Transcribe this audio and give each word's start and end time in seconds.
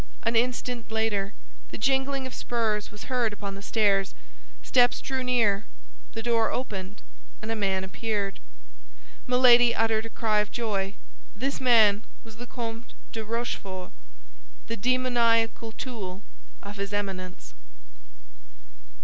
An 0.23 0.35
instant 0.35 0.89
later, 0.91 1.35
the 1.69 1.77
jingling 1.77 2.25
of 2.25 2.33
spurs 2.33 2.89
was 2.89 3.03
heard 3.03 3.33
upon 3.33 3.53
the 3.53 3.61
stairs, 3.61 4.15
steps 4.63 4.99
drew 4.99 5.23
near, 5.23 5.67
the 6.13 6.23
door 6.23 6.49
opened, 6.51 7.03
and 7.39 7.51
a 7.51 7.55
man 7.55 7.83
appeared. 7.83 8.39
Milady 9.27 9.75
uttered 9.75 10.07
a 10.07 10.09
cry 10.09 10.39
of 10.39 10.51
joy; 10.51 10.95
this 11.35 11.61
man 11.61 12.01
was 12.23 12.37
the 12.37 12.47
Comte 12.47 12.95
de 13.11 13.23
Rochefort—the 13.23 13.91
demoniacal 14.77 15.71
tool 15.73 16.23
of 16.63 16.77
his 16.77 16.93
Eminence. 16.93 17.53